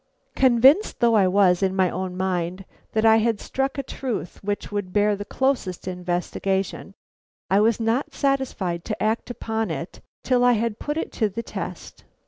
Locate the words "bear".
4.91-5.15